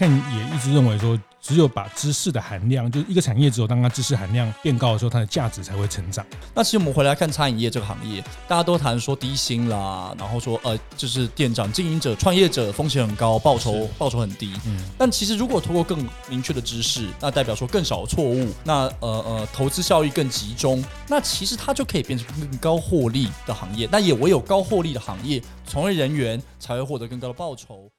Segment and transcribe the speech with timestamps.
[0.00, 6.24] Ken 也一直认为说，只有把知识的含量，就是一个产业，只有当它知识含量变高的时候，它的价值才会成长。
[6.54, 14.54] 那其实我们回来看餐饮业这个行业，大家都谈说低薪啦，然后说呃，就是店长、经营者、创业者风险很高，报酬报酬很低。
[14.64, 14.82] 嗯。
[14.96, 23.86] 但其实如果通过更明确的知识，那代表说更少的错误，那呃呃，投资效益更集中，那其实它就可以变成更高获利的行业。
[23.92, 27.90] 那也唯有高获利的行业，从业人员才会获得更高的报酬。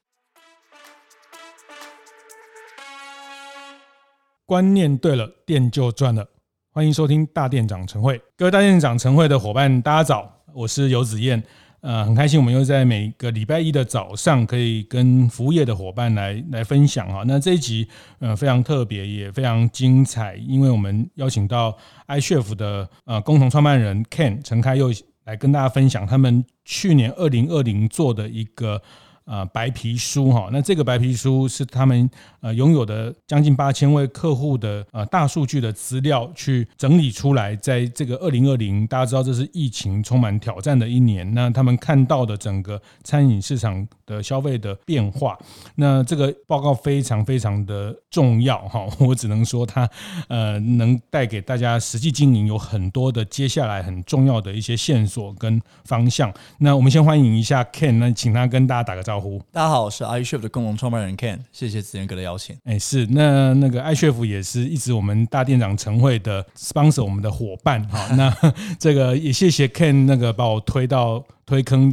[4.52, 6.28] 观念对了，店就赚了。
[6.74, 11.42] 欢迎收听大店长晨会，各位大店长晨会的伙伴，大家早，我是游子彦。
[11.80, 17.24] 呃，很开心我们又在每个礼拜一的早上，可以跟服务业的伙伴来来分享哈。
[17.26, 17.88] 那这一集
[18.18, 21.74] 呃非常特别，也非常精彩，因为我们邀请到
[22.08, 24.92] iChef 的呃共同创办人 Ken 陈开佑
[25.24, 28.82] 来跟大家分享他们去年二零二零做的一个。
[29.24, 45.38] 呃，白皮书哈，那这个白皮书是他们呃拥有的将近八千位客户的呃大数据的资料去整理出来，在这个二零二零，大家知道这是疫情充满挑战的一年，那他们看到的整个餐饮市场的消费的变化，
[45.76, 49.88] 那这个报告非常非常的重要哈， 我只能说它
[50.28, 56.34] 呃能带给大家实际经营有很多的接下来很重要的一些线索跟方向。
[56.58, 59.11] 那我们先欢迎一下 Ken，那请他跟大家打个招呼。
[59.50, 62.56] 大家好，我是 iChef 的共同创办人 Ken，谢谢子源哥的邀请。
[62.64, 68.06] 哎，是那那个 iChef 也是一直我们大店长晨会的 sponsor，我们的伙伴哈。
[68.16, 68.34] 那
[68.78, 71.92] 这个也谢谢 Ken 那个把我推到推坑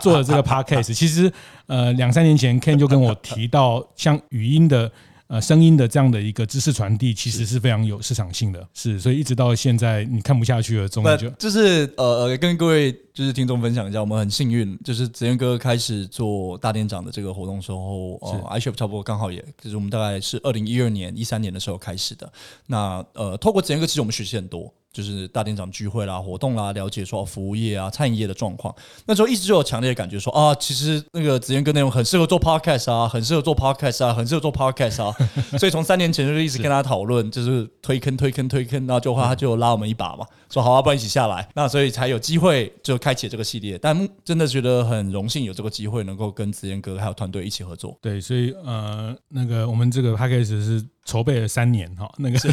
[0.00, 0.94] 做了这个 podcast。
[0.94, 1.32] 其实
[1.66, 4.90] 呃两三年前 Ken 就跟我提到，像语音的。
[5.30, 22.32] 呃，声音的这样的一个知识传递，其实是非常有市场性的，是，所以一直到现在你看不下去了，终于就就是呃呃，跟各位就是听众分享一下，我们很幸运，就是子燕哥开始做大店长的这个活动的时候，呃，iShop 差不多刚好也就是我们大概是二零一二年、一三年的时候开始的。
[22.66, 24.74] 那呃，透过子燕哥，其实我们学习很多。
[24.92, 28.74] 就是大店长聚会啦、活动啦，了解说服务业啊、餐饮业的状况。
[29.06, 35.14] 那时候一直就有强烈的感觉说啊，其实那个子彦哥内容很适合做 podcast 啊，很适合做 podcast 啊，很适合做 podcast 啊。
[35.58, 41.48] 所以从三年前就一直跟他讨论，就是推坑、推坑、推坑，然后就话他就拉我们一把嘛，说好啊，不然一起下来。
[41.54, 43.78] 那所以才有机会就开启这个系列。
[43.78, 47.96] 但真的觉得很荣幸有这个机会能够跟子彦哥还有团队一起合作。
[48.02, 50.84] 对，所以呃，那个我们这个 podcast 是。
[51.10, 52.48] 筹备了三年哈，那个是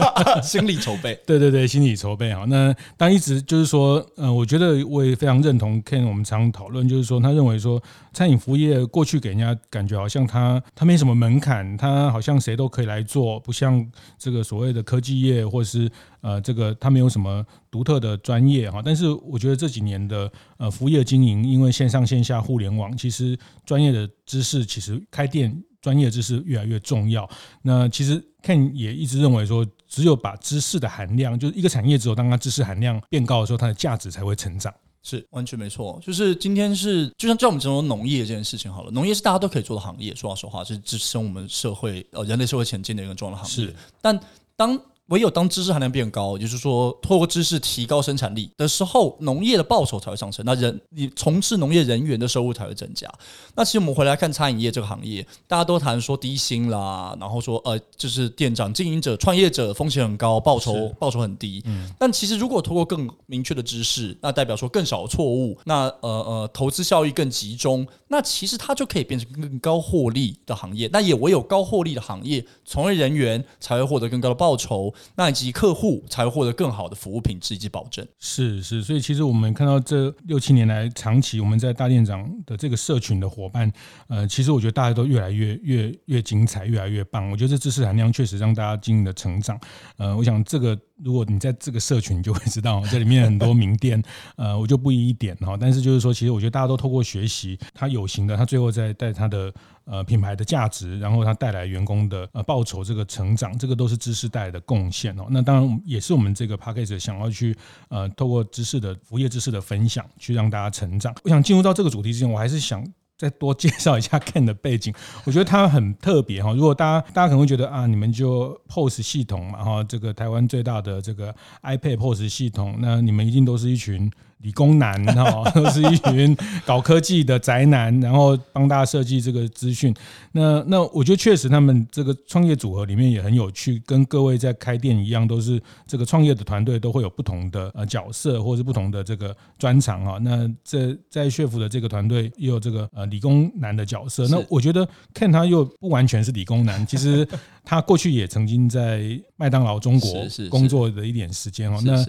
[0.42, 2.46] 心理筹备，对对对，心理筹备哈。
[2.48, 7.82] 那但一直就是说，呃，我觉得我也非常认同 Ken，我们常讨论就是说，他认为说，
[8.14, 13.86] 餐饮服务业过去给人家感觉好像他他没什么门槛，他好像谁都可以来做，不像
[14.16, 15.90] 这个所谓的科技业或是
[16.22, 18.80] 呃这个他没有什么独特的专业哈。
[18.82, 25.62] 但是我觉得这几年的呃服务业经营，因为线上线下互联网，其实专业的知识其实开店。
[25.80, 27.28] 专业知识越来越重要。
[27.62, 34.72] 那其实 Ken 也一直认为说，只有把知识的含量，就是一个产业，只有当它知识含量变高的时候，它的价值才会成长。
[35.00, 35.98] 是完全没错。
[36.02, 40.14] 就是今天是，就像叫我们讲农业这件事情好了，农业是大家都可以做的行业。
[40.14, 43.68] 说老实话，是支撑我们社会呃人类社会前进的一个重要的行业。
[43.68, 44.18] 是，但
[44.56, 50.44] 当唯有当知识含量变高，也就是说，透过知识提高生产力的时候，农业的报酬才会上升。
[50.44, 53.10] 那人你从事农业人员的收入才会增加。
[53.54, 61.62] 那其实我们回来看餐饮业这个行业，大家都谈说低薪啦，然后说呃，就是店长、经营者、创业者风险很高，报酬报酬很低。
[61.64, 61.90] 嗯。
[61.98, 70.86] 但其实如果透过更明确的知识，那代表说更少的错误，那呃呃，投资效益更集中，那其实它就可以变成更高获利的行业。
[70.92, 74.92] 那也唯有高获利的行业，从业人员才会获得更高的报酬。
[75.14, 78.06] 那以及客户才会获得更好的服务品质以及保证。
[78.18, 83.70] 是是，所以其实我们看到这六七年来，长期我们在大店长的这个社群的伙伴，
[84.08, 87.30] 呃，其实我觉得大家都越来越越越精彩，越来越棒。
[87.30, 89.58] 我觉得这知识含量确实让大家经营的成长。
[89.96, 94.02] 呃，我想这个如果你在这个社群，你就会知道这里面很多名店，
[94.36, 95.56] 呃，我就不一一点哈。
[95.58, 99.52] 但是就是说，其实我觉得大家都透过学习，他有形的，他最后在带他的。
[99.90, 105.26] 呃，品牌的价值，然后它带来员工的呃报酬，这个成长，这个都是知识带来的贡献哦。
[105.30, 107.56] 那当然也是我们这个 Podcast 想要去
[107.88, 111.14] 呃，透过知识的服务业知识的分享，去让大家成长。
[111.24, 112.86] 我想进入到这个主题之前，我还是想
[113.16, 114.92] 再多介绍一下 Ken 的背景。
[115.24, 116.52] 我觉得他很特别哈。
[116.52, 124.10] 如果大家大家可能会觉得啊，你们就 POS 系统嘛哈，这个台湾最大的这个 iPad POS 系统，那你们一定都是一群。
[124.38, 129.94] 理工男 哈，都是一群搞科技的宅男，然后帮大家设计这个资讯。
[130.32, 140.18] 那那我觉得确实他们这个创业组合里面也很有趣，跟各位在开店一样，都是这个创业的团队都会有不同的呃角色，或是不同的这个专长哈。
[140.22, 144.28] 那这在雪芙的这个团队也有这个呃理工男的角色。
[144.28, 147.26] 那我觉得 Ken 他又不完全是理工男，其实
[147.64, 151.80] 他过去也曾经在麦当劳中国 工作的一点时间哦。
[151.84, 152.04] 那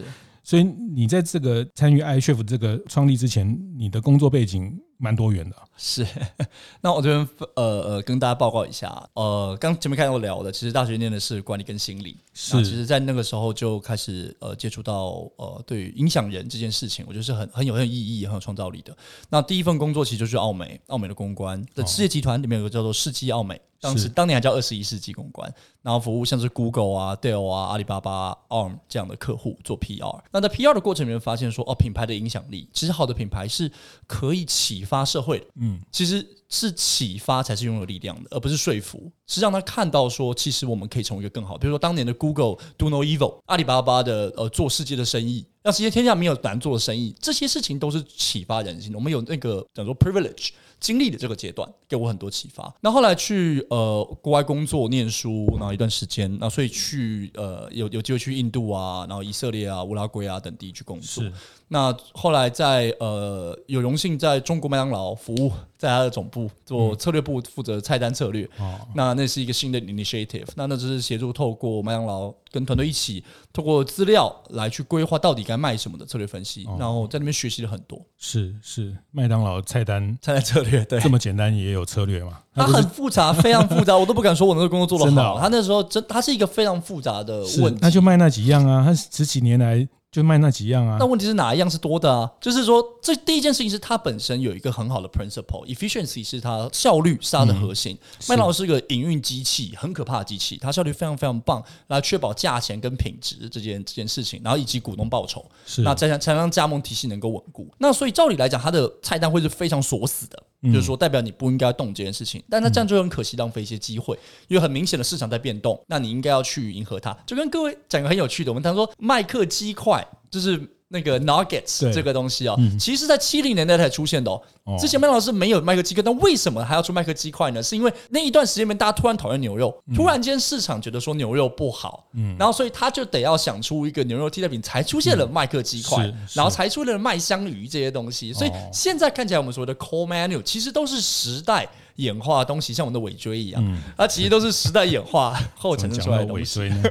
[0.50, 5.56] 所以你在这个参与 iCHEF 这个创立之前，你的工作背景蛮多元的。
[5.78, 6.04] 是，
[6.82, 12.18] 那我这边呃呃跟大家报告一下，呃，刚前面看到聊的，其实大学念的是管理跟心理。
[12.34, 18.98] 是，其实，在那个时候就开始呃接触到呃对于影响人这件事情，我觉得是很很有很有意义、很有创造力的。
[19.30, 23.62] 那第一份工作其实就是奥美，奥美的公关，的世界集团里面有个叫做世纪奥美。
[23.82, 30.22] 当时当年还叫二十一世纪公关，然后服务像是 Google 啊、Dell 啊、阿里巴巴、ARM 这样的客户做 PR。
[30.32, 33.72] 那在 PR 的过程里面发现说，哦，品牌的影响力，其实好的品牌是
[34.06, 35.46] 可以启发社会的。
[35.62, 41.58] 嗯，其实是启发才是拥有力量的，而不是说服，是让他看到说，其实我们可以成为一个更好。
[41.58, 48.98] 比如说当年的 Google Do No Evil，阿里巴巴的呃做世界的生意，让世界天下没有难做的生意，这些事情都是启发人心的。
[48.98, 50.50] 我们有那个叫做 privilege。
[50.80, 52.74] 经历的这个阶段给我很多启发。
[52.82, 61.24] 那后来去呃国外工作念书，然后一段时间，那所以去呃有有机会去印度啊，然后以色列啊、乌拉圭啊等地去工作。
[61.72, 68.44] 那后来在呃有荣幸在中国麦当劳服务，在他的总部做策略部负责菜单策略。
[68.58, 70.48] 哦，那那是一个新的 initiative。
[70.56, 73.24] 那那只是协助透过麦当劳跟团队一起，
[73.54, 76.68] 透过资料来去规划到底该卖什么的策略分析。
[76.80, 78.02] 然后在那边学习了很多。
[78.18, 82.40] 是是，麦当劳菜单菜单策略对，这么简单也有策略嘛？
[82.56, 85.40] 它很复杂，非常复杂，我都不敢说我那个工作做得好。
[85.40, 87.80] 他那时候真，它是一个非常复杂的问题。
[87.80, 89.88] 那就卖那几样啊，他十几年来。
[90.12, 90.98] 就卖那几样啊？
[91.00, 92.32] 那问题是哪一样是多的啊？
[92.42, 97.96] 就是说，这第一件事情是它本身有一个很好的 principle，efficiency 是它效率是它的核心。
[98.28, 107.68] 麦当劳是个营运机器，很可怕的机器，它效率非常非常棒，来确保价钱跟品质这件这件事情，然后以及股东报酬，是那才才让加盟体系能够稳固。
[107.78, 110.42] 那所以照理来讲，它的菜单会是非常锁死的。
[110.64, 114.18] 就是说，代表你不应该动这件事情，但他这样就很可惜，浪费一些机会，
[114.48, 117.18] 因为很明显的市场在变动，那你应该要去迎合它。
[117.26, 120.79] 就跟各位讲个很有趣的，我们常说麦克鸡块，就是。
[120.92, 124.42] 那个 nuggets 这个东西啊，其实在七零年代才出现的哦。
[124.80, 127.62] 之前麦当劳是没有麦克鸡块，但为什么还要出麦克鸡块呢？
[127.62, 132.08] 是因为那一段时间里面，大家突然讨厌牛肉，突然间市场觉得说牛肉不好，
[132.38, 138.34] 然后所以他就得要想出一个牛肉替代品，才出现了麦克鸡块，然后才出现了麦香鱼这些东西。
[138.34, 141.68] 所以现在看起来，我们所谓的 core menu 其实都是时代。
[142.00, 146.84] 演化的东西像我们的尾椎一样，嗯，它其实都是时代演化 后产生出来的尾椎呢。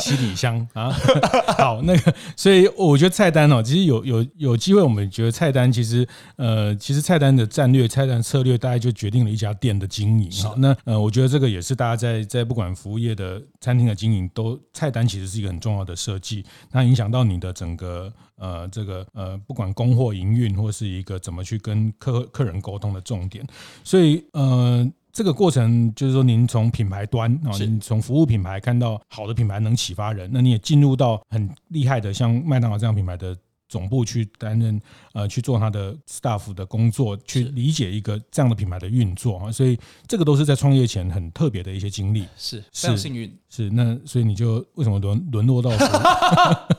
[0.00, 0.90] 七里香啊，
[1.58, 6.06] 好，那个，所以我觉得菜单哦，其实有有有机会，我们觉得菜单其实
[6.36, 10.30] 呃，其实菜单的战略、菜单策略，大概就决定了一家店的经营。
[10.42, 18.12] 好，那呃，我觉得这个也是大家在在不管服务业的餐厅的经营，都菜单其实是一个很重要的设计，那影响到你的整个。
[18.38, 23.46] 呃，这个呃，不管供货营运或是一个怎么去跟客客人沟通的重点，
[23.84, 33.36] 所以呃，这个过程就是说，您从品牌端啊，您从服务品牌看到好的品牌能启发人，那你也进入到很厉害的像麦当劳这样品牌的。
[33.70, 34.80] 总部去担任
[35.12, 43.30] 呃去做他的 staff 的工作，去理解一个这样的品牌的运作啊，所以这个都是在创业前很特别的一些经历，是非常幸运。
[43.50, 46.00] 是那所以你就为什么沦沦落到服务？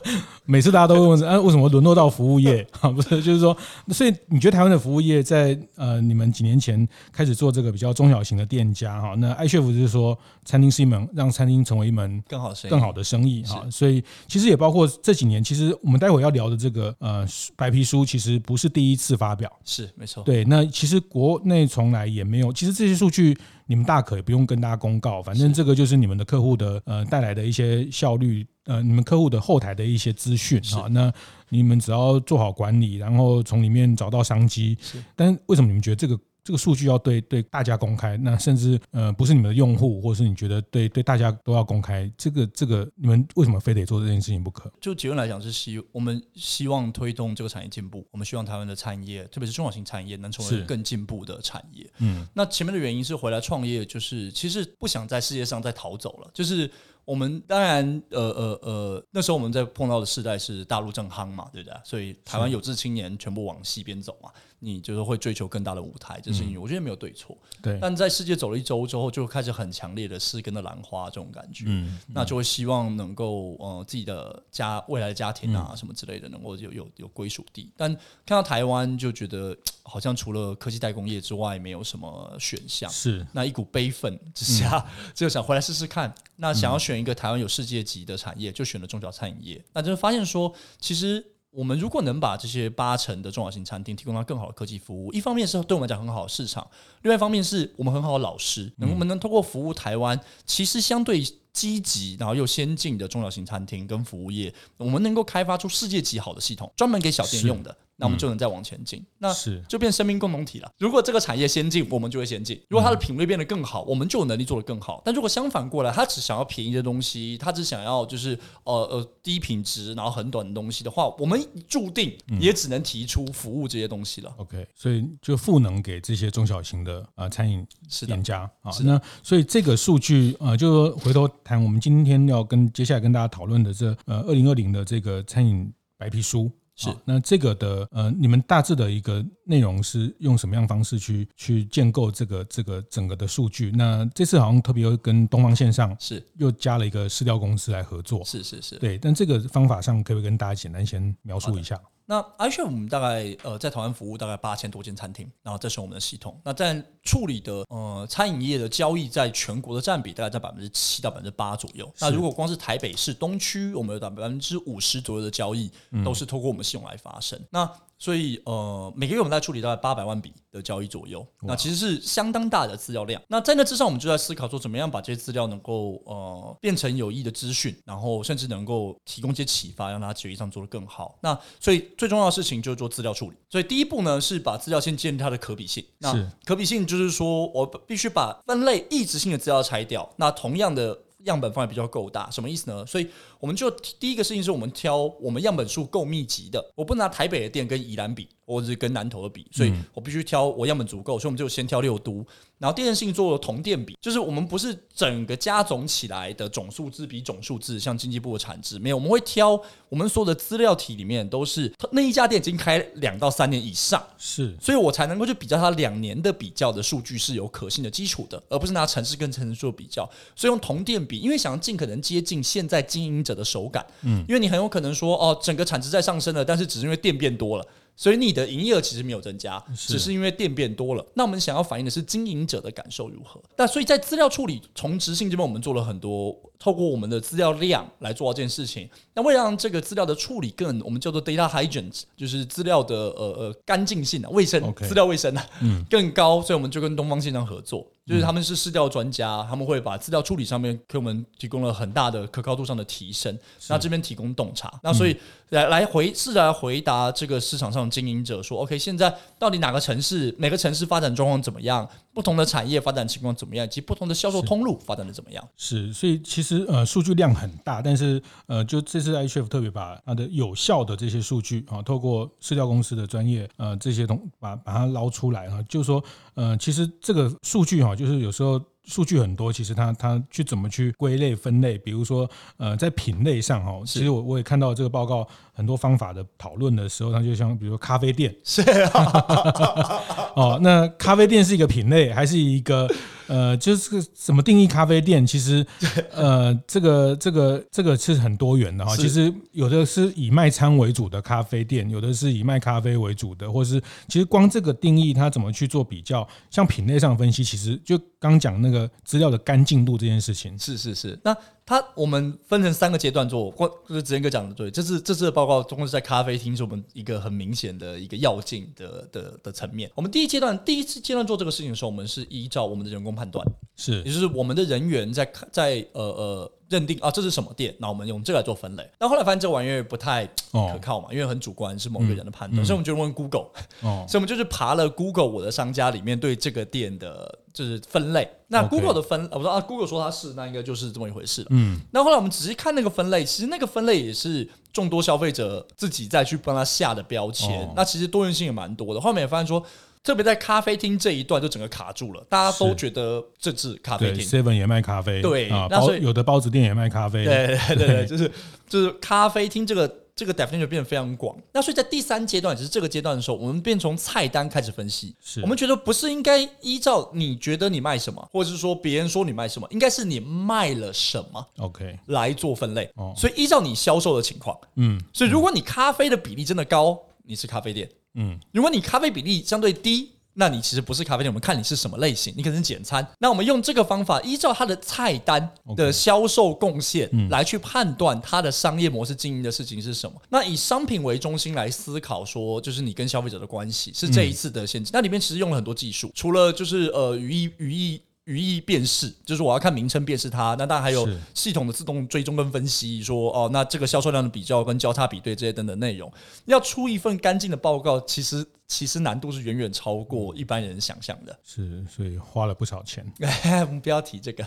[0.46, 2.88] 每次大家都会问，啊，为什么沦落到服务业 啊？
[2.90, 3.56] 不是，就是说，
[3.88, 9.14] 所以你觉得台湾的服务业在呃你们几年前开始做这个比较中小型的店家哈？
[9.18, 13.64] 那 iCHEF 就是说，餐厅是一门让餐厅成为一门更好更好的生意哈。
[13.70, 16.94] 所以其实也包括这几年，其实我们待会要聊的这个。
[16.98, 20.22] 呃，白皮书其实不是第一次发表，是没错。
[20.22, 23.36] 对，那其实国内从来也没有，其实这些数据
[23.70, 30.88] 你们大可也不用跟大家公告，反正这个就是你们的客户的呃带来的一些效率，呃，你们客户的后台的一些资讯啊。
[30.90, 31.12] 那
[31.50, 34.76] 你们只要做好管理，然后从里面找到商机。
[34.80, 36.18] 是，但为什么你们觉得这个？
[36.42, 44.72] 这个数据要对对大家公开，那甚至呃不是你们的用户，或者是你觉得对对大家都要公开，这个这个你们为什么非得做这件事情不可？
[44.80, 51.90] 就结论来讲是希我们希望推动这个产业进步，我们希望台湾的产业，特别是中小型产业能成为更进步的产业。
[51.98, 56.70] 嗯，那前面的原因是回来创业，就是其实不想在世界上再逃走了，就是。
[57.06, 61.76] 我们当然，呃呃呃，那时候我们在碰到的世代是大陆正夯嘛，对不对？
[61.82, 64.30] 所以台湾有志青年全部往西边走嘛。
[64.62, 67.36] 你就是会追求更大的舞台，这是因为我觉得没有对错。
[67.62, 71.64] 对，但在世界走了一周之后，就开始很强烈的失根的兰花这种感觉。
[71.66, 77.72] 嗯，那就会希望能够呃自己的家未来的家庭啊什么之类的能够有有有归属地。
[77.76, 77.90] 但
[78.26, 82.90] 看到台湾就觉得好像除了科技代工业之外没有什么选项。
[82.90, 86.14] 是，那一股悲愤之下， 就想回来试试看。
[86.36, 89.64] 那想要选一个台湾有世界级的产业，就选了中小餐饮业。
[89.72, 91.24] 那就发现说，其实。
[91.52, 96.68] 我们如果能把这些八成的中小型餐厅提供到更好的科技服务，一方面是对我们来讲很好的市场，
[97.02, 101.20] 另外一方面是我们很好的老师，能不能通过服务台湾，其实相对
[101.52, 107.76] 积极然后又先进的中小型餐厅跟服务业，我们能够开发出世界级好的系统，专门给小店用的。
[108.00, 110.72] 那我们就能再往前进，那是就变生命共同体了。
[110.78, 115.02] 如果这个产业先进，我们就会先进；如果它的品味变得更好，我们就有能力做得更好。
[115.04, 121.38] 但如果相反过来，他只想要便宜的东西，他只想要就是呃呃低品质然后很短的东西的话，我们
[121.68, 124.32] 注定也只能提出服务这些东西了。
[124.38, 127.66] OK，所以就赋能给这些中小型的呃餐饮
[128.06, 128.70] 店家啊。
[128.70, 136.50] 是那所以这个数据呃，就说回头谈我们今天要跟接下来跟大家讨论的这呃二零二零的这个餐饮白皮书。
[136.80, 143.70] 是，那这个的呃，你们大致的一个内容是用什么样方式去去建构这个这个整个的数据？
[143.72, 148.96] 那这次好像特别又跟东方线上是又加了一个市调公司来合作，是是是，对。
[148.96, 151.78] 但这个方法上可不可以跟大家简单先描述一下？
[152.10, 156.36] 那 iCHEF 我们大概呃在台湾服务大概八千多间餐厅，然后这是我们的系统。
[156.44, 161.88] 那在处理的呃餐饮业的交易，在全国的占比大概在百分之七到百分之八左右。
[162.00, 165.70] 那如果光是台北市东区，我们有百分之五十左右的交易
[166.04, 167.40] 都是透过我们系统来发生。
[167.48, 173.20] 那所以，呃，每个月我们在处理大概八百万笔的交易左右，那其实是相当大的资料量。
[173.28, 181.18] 那在那之上，我们就在思考说，怎么样把这些资料能够呃变成有益的资讯，然后甚至能够提供一些启发，让大家决议上做得更好。
[181.20, 183.36] 那所以最重要的事情就是做资料处理。
[183.50, 185.84] 所以第一步呢，是把资料先建立它的可比性。
[185.98, 186.10] 那
[186.46, 190.10] 可比性就是说我必须把分类异质性的资料拆掉。
[190.16, 192.86] 那同样的样本范围比较够大，什么意思呢？
[192.86, 193.10] 所以。
[193.40, 202.24] 我们就第一个事情是我们挑我们样本数够密集的，我不拿台北的店跟宜兰比，或者是跟南投的比，所以我必须挑我样本足够，所以我们就先挑六都，
[202.58, 227.66] 然后第二件事情做同店比，就是我们不是整个加总起来的总数字比总数字，像经济部的产值没有，我们会挑我们所有的资料体里面都是那一家店已经开两到三年以上，是，所以我才能够去比较它两年的比较的数据是有可信的基础的，而不是拿城市跟城市做比较，所以用同店比，因为想要尽可能接近现在经营者的手感，嗯，因为你很有可能说哦，整个产值在上升了，但是只是因为店变多了。
[227.96, 231.04] 所以你的营业额其实没有增加，只是因为店变多了。
[231.14, 233.38] 那我们想要反映的是经营者的感受如何？
[233.56, 238.88] 那所以在资料处理从质性这边，我们做了很多，透过我们的资料量来做到这件事情。
[239.14, 246.40] 那为了让这个资料的处理更，我们叫做 data hygiene，就是资料的呃呃干净性啊、卫生、资料卫生啊，嗯，更高。
[246.40, 253.36] 所以我们就跟东方线上合作，就是他们是市调专家，他们会把资料处理上面给我们提供了很大的可靠度上的提升。
[253.68, 255.16] 那这边提供洞察，那所以
[255.48, 257.80] 来来回试着来回答这个市场上。
[257.90, 261.88] 经营者说：“OK，现在到底哪个城市、每个城市发展状况怎么样？
[262.12, 263.64] 不同的产业发展情况怎么样？
[263.64, 276.02] 以及不同的销售通路发展的怎么样？”是，所以其实呃，数据量很大，但是呃，就这次 iCHEF 特别把它的有效的这些数据啊，透过市调公司的专业呃这些东把把它捞出来啊，就是说
[276.34, 278.60] 呃，其实这个数据哈，就是有时候。
[278.86, 281.78] 数据很多，其实它它去怎么去归类分类？
[281.78, 285.28] 比如说，呃，在品类上哈，其实我我也看到这个报告
[285.60, 292.88] 很多方法的讨论的时候，它就像比如说咖啡店， 是啊，哦，那咖啡店是一个品类，还是一个？
[293.26, 295.24] 呃，就是怎么定义咖啡店？
[295.24, 295.64] 其实，
[296.12, 298.96] 呃，这个这个这个是很多元的哈。
[298.96, 306.26] 其实有的是以卖餐为主的咖啡店，有的是以卖咖啡为主的，或是其实光这个定义，它怎么去做比较？
[306.50, 311.16] 像品类上分析，其实就刚讲那个资料的干净度这件事情，是是是。
[311.22, 311.32] 那
[311.66, 319.88] 它我们分成三个阶段做，或就是子彦哥讲的对，这次这次的报告总共是在咖啡厅是我们一个很明显的一个要件的的的层面。
[319.94, 328.90] 我们第一阶段第一次阶段做这个事情的时候，我们是依照我们的人工判断，是，也就是我们的人员在在呃呃认定啊这是什么店，那我们用这个来做分类。
[328.98, 333.46] 但后来发现这玩意儿不太可靠嘛，因为很主观，是某个人的判断，所以我们就问 Google，
[333.80, 337.38] 所以我们就是爬了 Google 我的商家里面对这个店的。
[337.60, 341.48] 就是分类，那 Google 的分，我说啊，Google 说它是，那应该就是这么一回事了。
[341.50, 347.70] 嗯，那后来我们仔细看那个分类，其实那个分类也是众多消费者自己再去帮他下的标签。
[347.76, 349.00] 那其实多元性也蛮多的。
[349.00, 349.62] 后面也发现说，
[350.02, 354.26] 特别在咖啡厅这一段就整个卡住了，大家都觉得这是咖啡厅。
[354.26, 358.32] Seven 也卖咖啡，对啊，包有的包子店也卖咖啡，对对对， 就是
[358.66, 359.96] 就是咖啡厅这个。
[360.20, 361.34] 这个 definition 变得非常广。
[361.50, 365.14] 那所以在第三阶段，也就是这个阶段的时候，我们便从菜单开始分析。
[365.24, 372.90] 是我们觉得不是应该依照你觉得你卖什么，或者是说别人说你卖什么，应该是你卖了什么，OK 来做分类。
[372.96, 377.88] 哦，所以依照你销售的情况，嗯，所以如果你咖啡的比例真的高，你是咖啡店。
[378.12, 380.10] 嗯，如果你咖啡比例相对低。
[380.34, 383.06] 那你其实不是咖啡店，我们看你是什么类型，你可能是简餐。
[383.18, 390.16] 那我们用这个方法，依照它的菜单的销售贡献来去判断它的商业模式经营的事情是什么。
[390.28, 394.90] 那以商品为中心来思考，说就是你跟消费者的关系是这一次的陷阱。
[394.92, 398.00] 那里面其实用了很多技术，除了就是呃语义语义。
[398.30, 400.54] 语义辨识，就是我要看名称辨识它。
[400.56, 406.12] 那当然还有系统的自动追踪跟分析，说哦，那这个销售量的比较跟交叉比对这些等等内容，
[406.44, 411.36] 要出一份干净的报告，其实其实难度是远远超过一般人想象的。
[411.42, 413.04] 是，所以花了不少钱。
[413.66, 414.46] 我们不要提这个。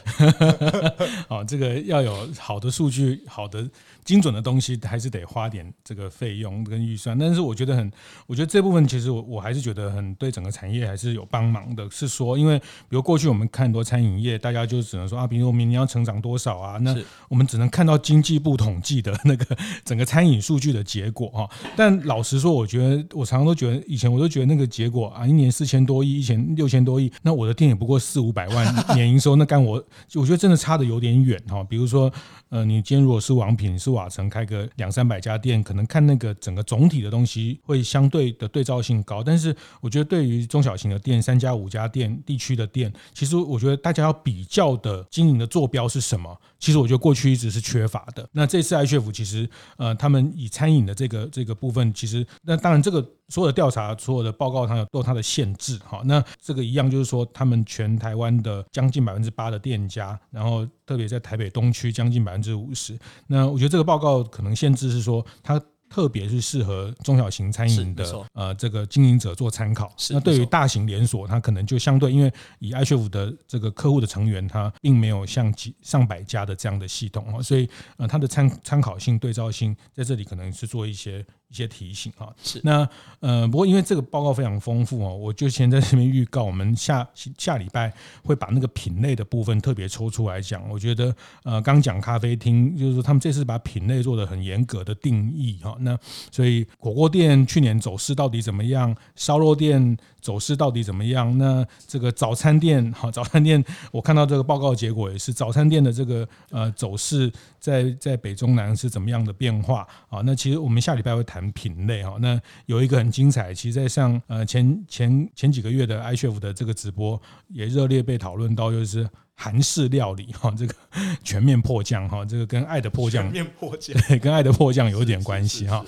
[1.27, 3.69] 哦，这个要有好的数据，好的。
[4.03, 7.91] 精准的东西还是得花点这个费用跟预算，但是我觉得很，
[8.27, 11.89] 我觉得这部分其实我我还是觉得很对整个产业还是有帮忙的。
[11.89, 16.95] 是说，因为比如过去我们看很多餐饮业，大家就只能说啊，比如说明年要成长多少啊，那
[17.29, 21.49] 我们只能看到经济部统计的那个整个餐饮数据的结果哈。
[21.75, 29.83] 但老实说，我觉得我常常都觉得，以前我都觉得那个结果啊，一年四千多亿，一千六千多亿，那我的店也不过四五百万年营收，那干我，
[30.15, 31.63] 我觉得真的差的有点远哈。
[31.63, 32.11] 比如说。
[32.49, 39.23] 呃，你今天如果是王品，是瓦城开个两三百家店，可能看那个整个总体的东西会相对的对照性高。
[39.23, 46.37] 但是我觉得对于中小型的店，三家五家店地区的店，其实我觉得大家要比较的经营的坐标是什么？
[46.59, 48.27] 其实我觉得过去一直是缺乏的。
[48.31, 53.07] 那这次 iCHEF 其实呃，他们以餐饮的这个这个部分，其实那当然这个。
[53.29, 55.79] 所有的调查、所有的报告，它有都有它的限制。
[55.79, 62.99] 哈，那这个一样就是说，他们全台湾的将近百分之八的店家，然后特别在台北东区将近百分之五十。
[63.25, 65.61] 那我觉得这个报告可能限制是说，它。
[65.89, 69.93] 特别是适合中小型餐饮的呃这个经营者做参考。
[70.09, 82.27] 那对于大型连锁，它可能就相对，因为以艾学府的这个客户的成员，它并没有像几上百家的这样的系统哦，所以呃它的参参考性、对照性在这里可能是做一些一些提醒啊。
[82.41, 82.87] 是那
[83.19, 87.07] 呃不过因为这个报告非常丰富哦，我就先在这边预告，我们下
[87.37, 87.93] 下礼拜
[88.23, 90.67] 会把那个品类的部分特别抽出来讲。
[90.69, 95.77] 我觉得呃刚讲咖啡厅，就是说他们这次把品类做的很严格的定义哈。
[95.81, 95.97] 那
[96.31, 98.95] 所以火锅店去年走势到底怎么样？
[99.15, 101.37] 烧肉店走势到底怎么样？
[101.37, 110.21] 那这个早餐店，哈，早餐店我看到这个报告结果也是早餐店的这个呃走势在在北中南是怎么样的变化啊？
[110.25, 112.17] 那其实我们下礼拜会谈品类哈。
[112.19, 119.07] 那有一个很精彩，其实在上呃前前前几个月的 iCHEF 的这个直播也热烈被讨论到，就是。
[119.35, 120.75] 韩式料理哈，这个
[121.23, 125.83] 全面迫降哈，这个跟爱的迫降，全面迫降， 对，跟爱的迫降有点关系哈。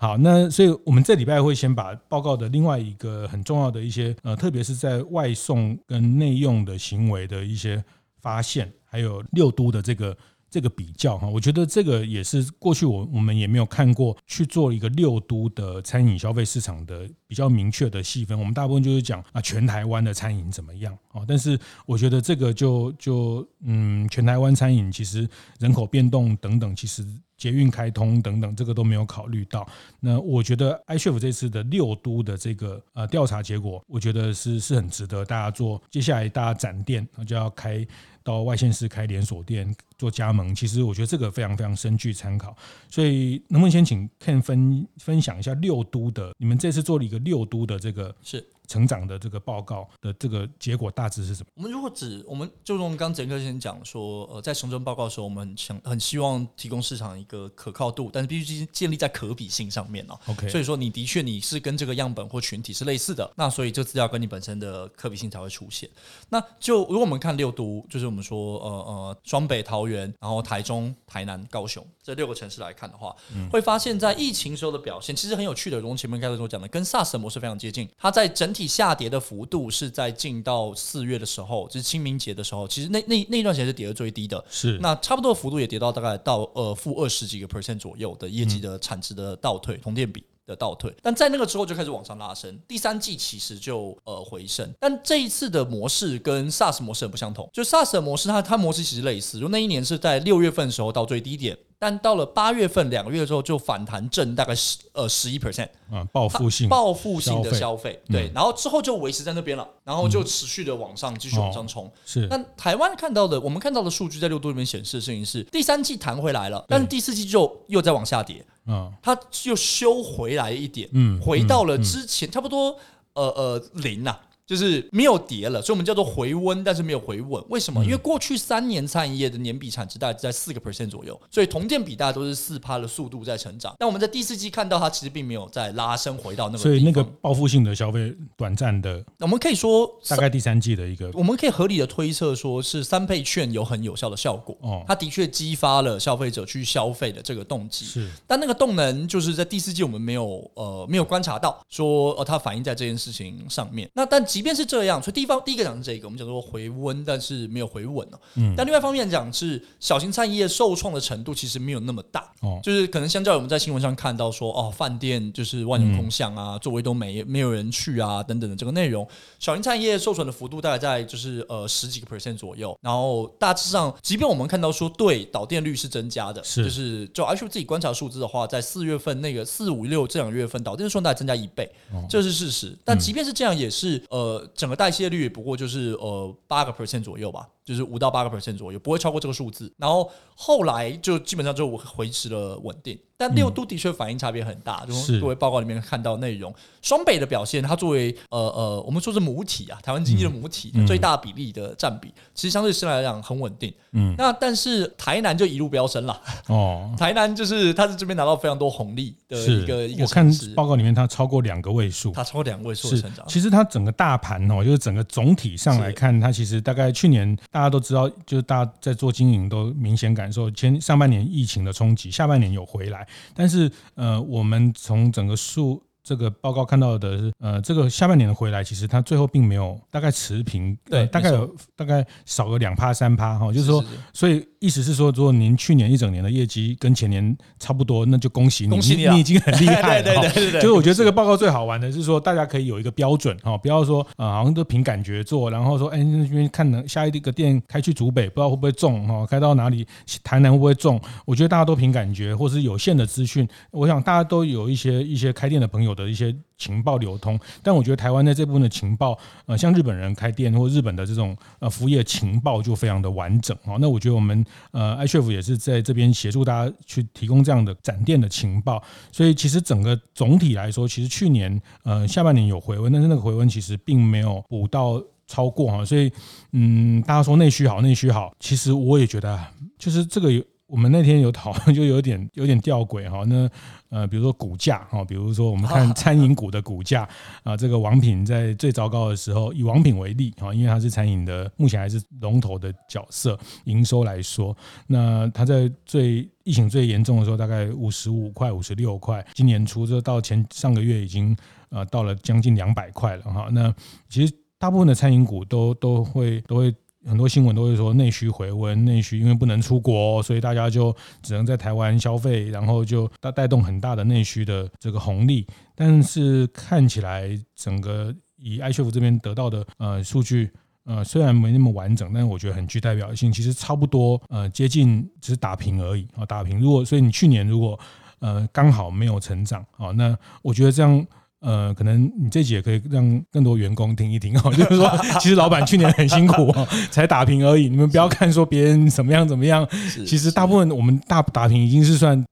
[0.00, 7.82] 好，那所以我们这礼拜会先把报告的另外一个很重要的一些呃，特别是在外送跟内用的行为的一些
[8.20, 10.14] 发现，还有六都的这个。
[10.50, 18.38] 这个比较哈，我觉得这个也是过去我我们也没有看过去做一个六都的餐饮消费市场的比较明确的细分。
[18.38, 21.22] 我们大部分就是讲啊，全台湾的餐饮怎么样啊？
[21.26, 27.06] 但是我觉得这个就就嗯，全台湾餐饮其实人口变动等等，其实
[27.38, 29.66] 捷运开通等等，这个都没有考虑到。
[30.00, 35.80] 那我觉得 iCHEF 这次的六都的这个呃调查结果，我觉得是是很值得大家做。
[35.90, 37.86] 接下来大家展店那就要开。
[38.24, 42.54] 到外县市开连锁店做加盟，其实我觉得这个非常非常深具参考。
[42.90, 46.32] 所以能不能先请 Ken 分分享一下六都的？
[46.36, 48.46] 你们这次做了一个六都的这个是。
[48.68, 51.48] 成长的这个报告的这个结果大致是什么？
[51.54, 60.18] 我们如果只，我们就用刚刚杰克先讲说，呃，在成真报告的时候，我们很想很希望提供市场一个可靠度，但是必须建立在可比性上面哦。
[60.26, 65.88] OK，所以说你的确你是跟这个样本或群体是类似的，那所以这资料跟你本身的可比性才会出现。
[66.28, 78.57] 那就如果我们看六都，就是我们说呃呃双北、桃园，然后台中、台南、高雄这六个城市来看的话，嗯、会发现在疫情时候的表现其实很有趣的，如前面开始所讲的，跟 SARS 模式非常接近，它在整体。
[78.66, 84.78] 下跌的幅度是在进到四月的时候，就是清明节的时候，其实那那那一段时间是跌的最低的，是。
[84.78, 101.56] 那差不多的幅度也跌到大概到呃负二十几个 percent 左右的业绩的产值的倒退，同店比的倒退，但在那个之后就开始往上拉升，第三季其实就呃回升，但这一次的模式跟 SARS 模式很不相同，就 SARS 的模式它它模式其实类似，就那一年是在六月份的时候到最低点。
[101.80, 108.32] 但到了八月份两个月之后就反弹正大概十呃十一 percent 啊，报复性报复性的消费，对，嗯。
[108.34, 111.86] 然后之后就维持在那边了，然后就持续的往上继续往上冲。
[111.86, 112.26] 哦是。
[112.26, 122.76] 那台湾看到的，我们看到的数据在六度里面显示的事情是，第三季弹回来了，但是第四季就又在往下跌，嗯，它又修回来一点，嗯回到了之前差不多
[123.12, 124.20] 呃呃零呐、啊。
[124.48, 127.44] 就是没有跌了，所以我们叫做回温，但是没有回稳。
[127.50, 127.84] 为什么？
[127.84, 133.76] 因为过去三年餐饮业的年比产值大概在四个 percent 左右，所以同店比大家都是四趴的速度在成长。
[133.78, 144.56] 但我们在第四季看到它其实并没有再拉升回到那个，所以那个报复性的消费短暂的，我们可以说大概第三季的一个，我们可以合理的推测说是三倍券有很有效的效果。
[144.62, 147.84] 哦，它的确激发了消费者去消费的这个动机。
[147.84, 153.86] 是，但那个动能就是在第四季我们没有呃没有观察到说呃它反映在这件事情上面。
[153.94, 155.18] 那但即便是这样，所以。
[155.18, 158.20] 地方第一个讲是这个，我们讲说回温，但是没有回稳了。
[158.36, 162.32] 嗯，但另外一方面讲是小型餐饮业受创的程度其实没有那么大。
[162.40, 169.04] 哦，就是可能相较于我们在新闻上看到说，哦，饭店就是万人空巷啊，座位都没没有人去啊，等等的这个内容，
[169.40, 172.78] 小型餐饮业受损的幅度大概在就是呃十几个 percent 左右。
[172.80, 181.68] 然后大致上，即便我们看到说对导电率是增加的，是就是就 iCHEF 自己观察数字的话，在四月份那个四五六这两个月份导电数大概增加一倍，
[182.08, 182.72] 这是事实。
[182.84, 185.08] 但即便是这样，也是呃整个代谢。
[185.08, 189.70] 率不过就是呃八个 percent 左右吧，就是五到八个 percent 左右，不会超过这个数字。
[189.76, 192.98] 然后后来就基本上就维持了稳定。
[193.20, 203.74] 但六都的确反应差别很大，嗯、就各位报告里面看到内容，双北的表现，它作为呃呃，我们说是母体啊，台湾经济的母体、嗯、最大比例的占比，其实相对是来讲很稳定。
[203.90, 206.22] 嗯，那但是台南就一路飙升了。
[206.46, 210.04] 哦，台南就是它是这边拿到非常多红利的一个一个。
[210.04, 213.26] 我看报告里面它超过两个位数，它超过两个位数的成长。
[213.26, 223.04] 其实它整个大盘哦，就是整个总体上来看，它其实大概去年大家都知道，就是大家在做经营都明显感受前上半年疫情的冲击，下半年有回来。
[223.34, 240.02] 但是，呃，我们从整个数这个报告看到的是，呃，这个下半年的回来，其实它最后并没有大概持平，对，大概有大概少个两趴三趴哈，就是说，所以意思是说，如果您去年一整年的业绩跟前年差不多，那就恭喜你，恭喜你，你已经很厉害了。
[240.08, 249.86] 对对对对，就是我觉得这个报告最好玩的是说，大家可以有一个标准哈，不要说啊，好像都凭感觉做，然后说，哎，那边看能下一个店开去竹北，不知道会不会中哈，开到哪里，
[250.24, 250.98] 台南会不会中？
[251.26, 263.76] 我觉得大家都凭感觉，或是有限的资讯，我想大家都有一些一些开店的朋友的一些情报流通，但我觉得台湾在这部分的情报，呃，像日本人开店或日本的这种呃服务业情报就非常的完整啊。
[263.80, 275.84] 那我觉得我们呃 iCHEF 也是在这边协助大家去提供这样的展店的情报，所以其实整个总体来说，其实去年呃下半年有回温，但是那个回温其实并没有补到超过哈。
[275.84, 276.10] 所以
[276.52, 279.38] 嗯，大家说内需好，内需好，其实我也觉得
[279.76, 280.42] 就是这个有。
[280.68, 283.24] 我们那天有讨论， 就有点有点吊诡哈。
[283.26, 283.48] 那
[283.88, 287.08] 呃，比如说股价哈，比如说我们看餐饮股的股价
[287.42, 294.54] 啊，这个王品在最糟糕的时候，以王品为例哈，因为它是餐饮的，目前还是龙头的角色，营收来说，
[294.86, 301.34] 那它在最疫情最严重的时候，大概五十五块、五十六块，今年初就到前上个月已经
[301.70, 303.48] 呃到了将近两百块了哈。
[303.50, 303.74] 那
[304.10, 306.74] 其实大部分的餐饮股都都会都会。
[307.06, 315.46] 很多新闻都会说内需回温，内需因为不能出国，所以大家就只能在台湾消费，然后就带带动很大的内需的这个红利。
[315.74, 320.50] 但是看起来整个以 iCHEF 这边得到的呃数据，
[320.84, 326.58] 呃虽然没那么完整，但是我觉得很具代表性，其实差不多呃接近只是打平而已啊，打平。
[326.58, 327.78] 如果所以你去年如果
[328.18, 331.06] 呃刚好没有成长啊，那我觉得这样。
[331.40, 337.68] 呃，可能你这集也可以让更多员工听一听哦，就是说， 其实老板去年很辛苦哦，才打平而已。
[337.68, 339.66] 你们不要看说别人怎么样怎么样，
[340.06, 342.24] 其实大部分我们大打平已经是算。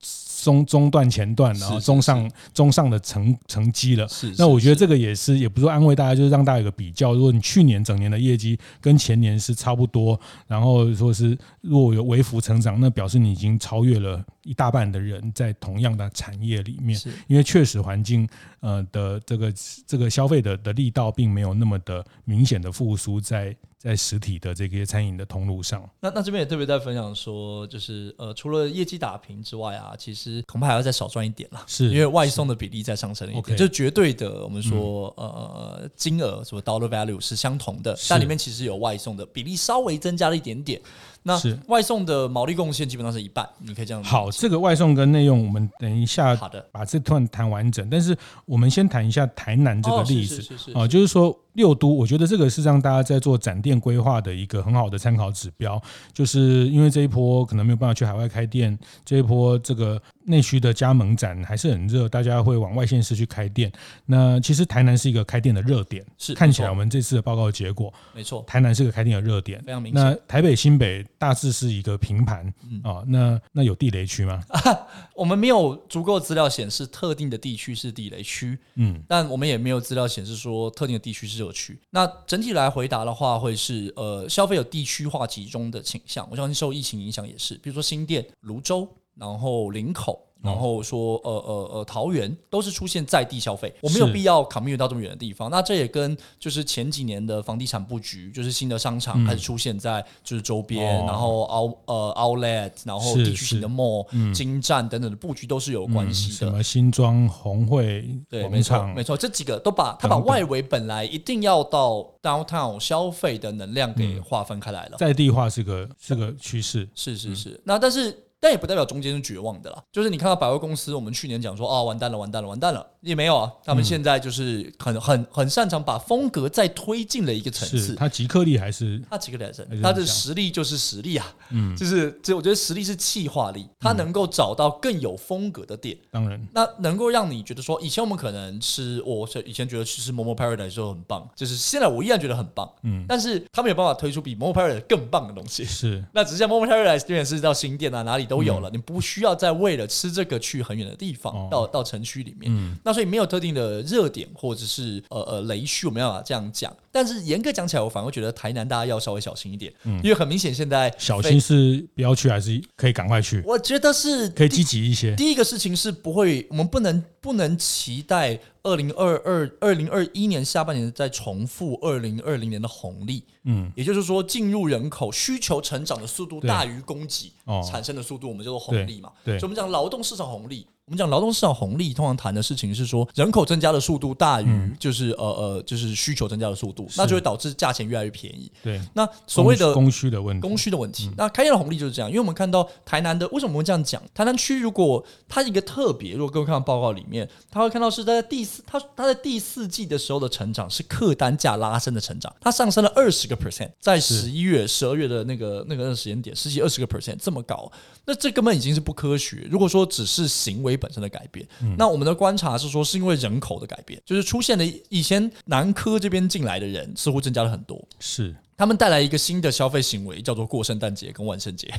[0.43, 4.07] 中中段前段，然后中上中上的成成绩了。
[4.09, 7.15] 是，那我觉得这个也是，也不是说安慰大家，就是让大家有个比较。
[7.15, 17.01] 如果你去年整年的业绩跟前年是差不多，然后说是如果有微幅成长，那表示你已经超越了一大半的人在同样的产业里面。
[17.27, 18.29] 因为确实环境
[18.61, 19.53] 呃的这个
[19.87, 23.57] 这个消费的的力道并没有那么的明显的复苏在。
[23.79, 40.81] 在实体的这些餐饮的通路上，那那这边也特别在分享说，就是呃，除了业绩打平之外啊，其实恐怕还要再少赚一点啦，是因为外送的比例在上升一点，就绝对的我们说呃金额什么 dollar value 是相同的，但里面其实有外送的比例稍微增加了一点点。
[41.27, 44.03] 那外送的毛利贡献基本上是一半，你可以这样。
[44.03, 47.87] 好，这个外送跟内用，我们等一下好的把这段谈完整。
[47.91, 51.37] 但是我们先谈一下台南这个例子啊，就是说。
[51.57, 55.81] 六都，我觉得这个是让大家在做展店规划的一个很好的参考指标，
[56.13, 63.73] 就是因为这一波可能没有办法去海外开店，这一波这个内需的加盟展还是很热，大家会往外县市去开店。
[64.05, 70.01] 那其实台南是一个开店的热点，是看起来我们这次的报告结果，没错，台南是个开店的热点，非常明显。
[70.01, 72.47] 那台北、新北大致是一个平盘
[72.85, 74.41] 啊，那那有地雷区吗？
[75.17, 81.51] 我们没有足够资料显示特定的地区是地雷区，嗯，但我们也没有资料显示说特定的地区是热。
[81.57, 86.29] 区，那整体来回答的话，会是呃消费有地区化集中的倾向。
[86.31, 88.87] 我相信受疫情影响也是，比如说新店、芦洲，
[89.19, 90.23] 然后林口。
[90.43, 95.51] 然后说，呃呃呃，桃园都是出现在地消费，我没有必要 commute 到这么远的地方。
[95.51, 106.35] 那这也跟就是前几年的房地产布局，就是新的商场开始出现在就是周边，然后 out 呃 outlet，然后地区型的 mall、金站等等的布局都是有关系的。
[106.35, 114.97] 什么新庄、红会，对，没错，没错，这几个都把它把外围本来一定要到 downtown 消费的能量给划分开来了。
[114.99, 117.61] 在地化是个是个趋势，是是是。
[117.65, 118.17] 那但是。
[118.41, 127.95] 但也不代表中间是绝望的啦，就是你看到百货公司，我们去年讲说啊，完蛋了，完蛋了，完蛋了，也没有啊，他们现在就是很很很擅长把风格再推进了一个层次。
[127.95, 149.01] 他即刻力还是他即刻力还是他的实力就是实力啊，嗯，就是这我觉得实力是气化力，他能够找到更有风格的店，当然，那能够让你觉得说，以前我们可能吃，我以前觉得吃 Momo Paradise 的时候很棒，就是现在我依然觉得很棒，嗯，但是他们有办法推出比 Momo Paradise 更棒的东西，是， 那只是像 Momo Paradise 虽然是到新店啊，哪里都有了，你不。
[149.07, 156.77] 需要再为了吃这个去很远的地方，到到城区里面，嗯、那所以没有特定的热点或者是呃呃雷区，我们要这样讲。
[156.91, 163.41] 但是严格讲起来，我反而觉得台南大家要稍微小心一点，嗯、因为很明显现在小心是不要去，还是可以赶快去？
[163.47, 165.15] 我觉得是可以积极一些。
[165.15, 173.25] 第一个事情是不会，我们不能不能期待二零二二二零二一年下半年再重复二零二零年的红利。
[173.43, 177.33] 嗯，也就是说，进入人口需求成长的速度大于供给
[177.69, 179.11] 产生的速度，我们叫做红利嘛。
[179.25, 180.65] 对，所以我们讲劳动市场红利。
[180.89, 188.49] 我们讲劳动市场红利，通常谈的事情是说，人口增加的速度大于就是呃呃就是需求增加的速度，那就会导致价钱越来越便宜。
[188.63, 191.11] 对，那所谓的供需的问题，供需的问题。
[191.17, 194.01] 那开业的红利就是这样，因为我们看到台南的为什么我们会这样讲？
[194.15, 207.73] 台南区如果它一个特别，如果各位看到报告里面，他会看到是在第四，它它在第四季的时候的成长是客单价拉升的成长，它上升了二十个 percent，在十一月、十二月的那个那个时间点，十几二十个 percent 这么高，
[208.05, 209.49] 那这根本已经是不科学。
[209.51, 211.47] 如果说只是行为本身的改变。
[211.63, 221.73] 嗯、那我们的观察是说，是因为人口的改变，就是出现了以前南科这边进来的人似乎增加了很多，是他们带来一个新的消费行为，叫做过圣诞节跟万圣节。